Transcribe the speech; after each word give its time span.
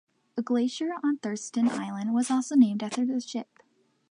A 0.35 0.41
glacier 0.41 0.93
on 1.03 1.17
Thurston 1.17 1.69
Island 1.69 2.15
was 2.15 2.31
also 2.31 2.55
named 2.55 2.81
after 2.81 3.05
the 3.05 3.21
ship. 3.21 3.59